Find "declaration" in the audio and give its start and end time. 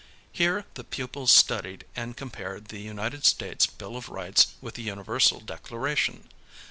5.41-6.27